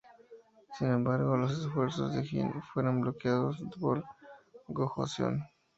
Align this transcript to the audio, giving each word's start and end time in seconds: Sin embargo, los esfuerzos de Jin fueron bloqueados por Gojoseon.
Sin 0.79 0.87
embargo, 0.91 1.37
los 1.37 1.51
esfuerzos 1.59 2.15
de 2.15 2.23
Jin 2.23 2.51
fueron 2.73 3.01
bloqueados 3.01 3.63
por 3.79 4.03
Gojoseon. 4.67 5.43